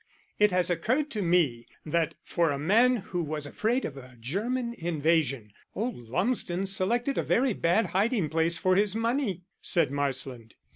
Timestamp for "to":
1.11-1.21